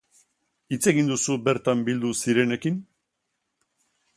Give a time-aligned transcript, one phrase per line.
[0.75, 2.81] Hitz egin duzu bertan bildu zirenekin?